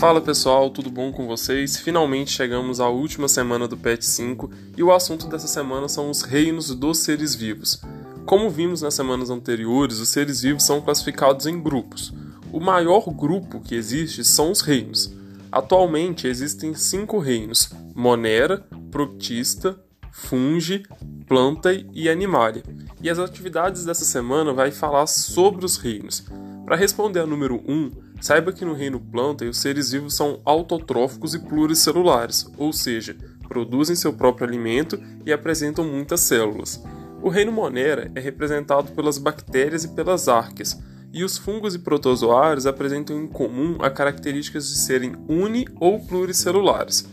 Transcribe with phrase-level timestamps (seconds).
[0.00, 1.76] Fala pessoal, tudo bom com vocês?
[1.76, 6.22] Finalmente chegamos à última semana do PET 5 e o assunto dessa semana são os
[6.22, 7.82] reinos dos seres vivos.
[8.24, 12.14] Como vimos nas semanas anteriores, os seres vivos são classificados em grupos.
[12.50, 15.12] O maior grupo que existe são os reinos.
[15.52, 19.78] Atualmente existem cinco reinos: Monera, Proctista,
[20.10, 20.82] Fungi,
[21.26, 22.62] Planta e Animalia.
[23.02, 26.24] E as atividades dessa semana vai falar sobre os reinos.
[26.64, 30.40] Para responder a número 1, um, saiba que no reino planta os seres vivos são
[30.44, 33.16] autotróficos e pluricelulares, ou seja,
[33.48, 36.82] produzem seu próprio alimento e apresentam muitas células.
[37.22, 40.80] O reino Monera é representado pelas bactérias e pelas árqueas,
[41.12, 47.08] e os fungos e protozoários apresentam em comum a características de serem uni ou pluricelulares.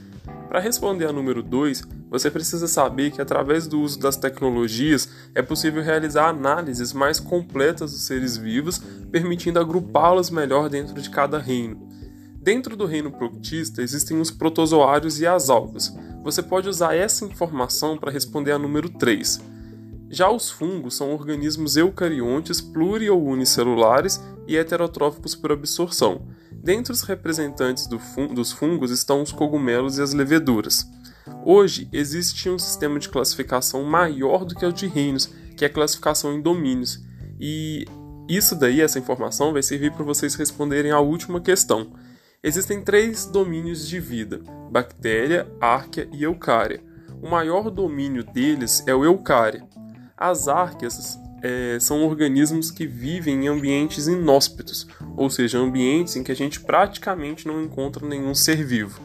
[0.47, 5.41] Para responder a número 2, você precisa saber que através do uso das tecnologias é
[5.41, 11.87] possível realizar análises mais completas dos seres vivos, permitindo agrupá-los melhor dentro de cada reino.
[12.41, 15.93] Dentro do reino proctista existem os protozoários e as algas.
[16.23, 19.41] Você pode usar essa informação para responder a número 3.
[20.09, 26.21] Já os fungos são organismos eucariontes pluri ou unicelulares e heterotróficos por absorção.
[26.53, 30.89] Dentre os representantes do fun dos fungos estão os cogumelos e as leveduras.
[31.45, 35.73] Hoje existe um sistema de classificação maior do que o de reinos, que é a
[35.73, 37.03] classificação em domínios.
[37.39, 37.85] E
[38.27, 41.93] isso daí, essa informação, vai servir para vocês responderem à última questão.
[42.43, 46.83] Existem três domínios de vida: bactéria, árquea e eucária.
[47.21, 49.65] O maior domínio deles é o eucária.
[50.15, 56.31] As árqueas é, são organismos que vivem em ambientes inóspitos, ou seja, ambientes em que
[56.31, 59.01] a gente praticamente não encontra nenhum ser vivo.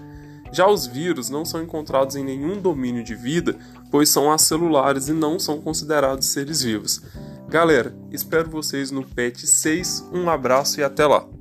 [0.52, 3.56] Já os vírus não são encontrados em nenhum domínio de vida,
[3.90, 7.00] pois são acelulares e não são considerados seres vivos.
[7.48, 10.10] Galera, espero vocês no PET 6.
[10.12, 11.31] Um abraço e até lá!